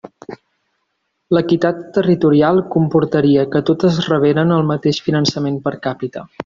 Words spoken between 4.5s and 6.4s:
el mateix finançament per càpita.